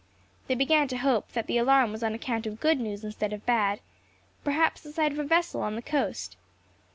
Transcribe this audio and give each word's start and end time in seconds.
They 0.47 0.55
began 0.55 0.87
to 0.87 0.97
hope 0.97 1.33
that 1.33 1.45
the 1.45 1.59
alarm 1.59 1.91
was 1.91 2.01
on 2.01 2.15
account 2.15 2.47
of 2.47 2.59
good 2.59 2.79
news 2.79 3.03
instead 3.03 3.33
of 3.33 3.45
bad 3.45 3.81
perhaps 4.43 4.81
the 4.81 4.91
sight 4.91 5.11
of 5.11 5.19
a 5.19 5.23
vessel 5.23 5.61
on 5.61 5.75
the 5.75 5.81
coast. 5.83 6.37